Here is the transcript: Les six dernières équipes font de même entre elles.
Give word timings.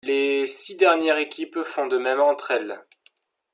Les 0.03 0.47
six 0.47 0.75
dernières 0.77 1.17
équipes 1.19 1.59
font 1.63 1.85
de 1.85 1.99
même 1.99 2.19
entre 2.21 2.49
elles. 2.49 2.83